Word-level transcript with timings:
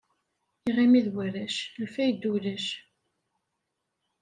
Iɣimi 0.69 1.01
d 1.05 1.07
warrac, 1.15 1.57
lfayda 1.83 2.29
ulac. 2.35 2.67